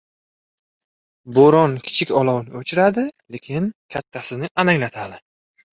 [1.35, 3.05] •Bo‘ron kichik olovni o‘chiradi,
[3.37, 5.25] lekin kattasini alangalatadi.